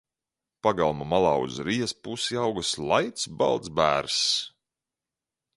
Pagalma 0.67 1.05
malā 1.11 1.33
uz 1.43 1.53
rijas 1.67 1.93
pusi 2.03 2.33
auga 2.45 2.63
slaids, 2.71 3.23
balts 3.39 3.69
bērzs. 3.77 4.21